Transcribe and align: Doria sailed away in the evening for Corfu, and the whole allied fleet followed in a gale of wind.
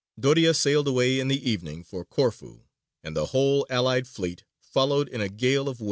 Doria 0.19 0.55
sailed 0.55 0.87
away 0.87 1.19
in 1.19 1.27
the 1.27 1.47
evening 1.47 1.83
for 1.83 2.03
Corfu, 2.03 2.63
and 3.03 3.15
the 3.15 3.27
whole 3.27 3.67
allied 3.69 4.07
fleet 4.07 4.43
followed 4.59 5.07
in 5.07 5.21
a 5.21 5.29
gale 5.29 5.69
of 5.69 5.77
wind. 5.77 5.79